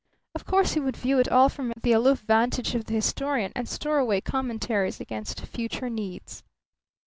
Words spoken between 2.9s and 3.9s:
historian, and